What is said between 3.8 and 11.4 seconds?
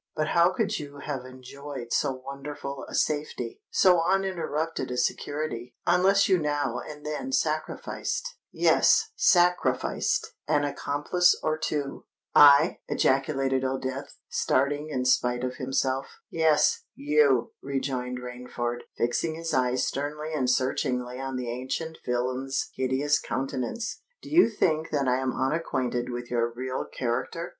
uninterrupted a security, unless you now and then sacrificed—yes, sacrificed—an accomplice